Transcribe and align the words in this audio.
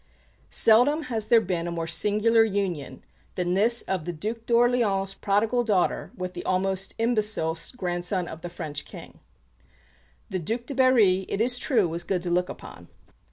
Seldom 0.49 1.03
has 1.13 1.27
there 1.27 1.39
been 1.39 1.67
a 1.67 1.71
more 1.71 1.85
singular 1.85 2.43
union 2.43 3.03
than 3.35 3.53
this 3.53 3.83
of 3.83 4.05
the 4.05 4.11
Duc 4.11 4.47
d'Orléans' 4.47 5.13
prodigal 5.21 5.63
daughter 5.63 6.11
with 6.17 6.33
the 6.33 6.43
almost 6.43 6.95
imbecile 6.97 7.55
grandson 7.77 8.27
of 8.27 8.41
the 8.41 8.49
French 8.49 8.83
King. 8.83 9.19
The 10.31 10.39
Duc 10.39 10.65
de 10.65 10.73
Berry, 10.73 11.27
it 11.29 11.39
is 11.39 11.59
true, 11.59 11.87
was 11.87 12.03
good 12.03 12.23
to 12.23 12.31
look 12.31 12.49
upon. 12.49 12.87